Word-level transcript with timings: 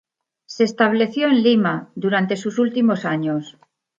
Se 0.47 0.63
estableció 0.63 1.27
en 1.27 1.43
Lima, 1.43 1.91
durante 1.93 2.35
sus 2.35 2.57
últimos 2.57 3.05
años. 3.05 3.59